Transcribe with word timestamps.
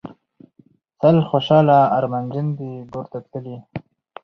سل 0.99 1.15
خوشحاله 1.29 1.77
ارمانجن 1.97 2.47
دي 2.57 2.71
ګورته 2.91 3.19
تللي 3.31 3.57